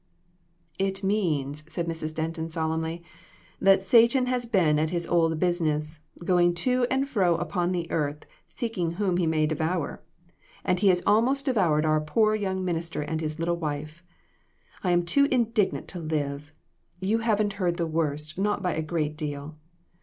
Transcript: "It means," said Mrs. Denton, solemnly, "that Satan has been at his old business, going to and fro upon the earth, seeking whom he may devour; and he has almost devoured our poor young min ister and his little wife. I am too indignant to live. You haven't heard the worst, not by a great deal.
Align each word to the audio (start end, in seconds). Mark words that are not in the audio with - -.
"It 0.79 1.03
means," 1.03 1.63
said 1.71 1.85
Mrs. 1.85 2.15
Denton, 2.15 2.49
solemnly, 2.49 3.03
"that 3.59 3.83
Satan 3.83 4.25
has 4.25 4.47
been 4.47 4.79
at 4.79 4.89
his 4.89 5.05
old 5.05 5.39
business, 5.39 5.99
going 6.25 6.55
to 6.55 6.87
and 6.89 7.07
fro 7.07 7.35
upon 7.35 7.71
the 7.71 7.85
earth, 7.91 8.25
seeking 8.47 8.93
whom 8.93 9.17
he 9.17 9.27
may 9.27 9.45
devour; 9.45 10.01
and 10.65 10.79
he 10.79 10.87
has 10.87 11.03
almost 11.05 11.45
devoured 11.45 11.85
our 11.85 12.01
poor 12.01 12.33
young 12.33 12.65
min 12.65 12.77
ister 12.77 13.03
and 13.03 13.21
his 13.21 13.37
little 13.37 13.57
wife. 13.57 14.01
I 14.83 14.89
am 14.89 15.05
too 15.05 15.25
indignant 15.29 15.87
to 15.89 15.99
live. 15.99 16.51
You 16.99 17.19
haven't 17.19 17.53
heard 17.61 17.77
the 17.77 17.85
worst, 17.85 18.39
not 18.39 18.63
by 18.63 18.73
a 18.73 18.81
great 18.81 19.15
deal. 19.15 19.55